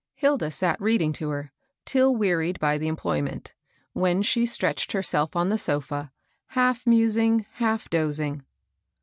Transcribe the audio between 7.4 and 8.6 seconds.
half dozing.